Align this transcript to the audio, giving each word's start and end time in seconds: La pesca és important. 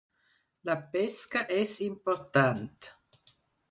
La 0.69 0.77
pesca 0.95 1.45
és 1.59 1.77
important. 1.91 2.77